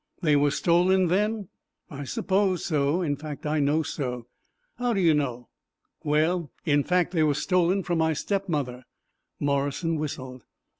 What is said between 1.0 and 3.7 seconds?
then?" "I suppose so. In fact, I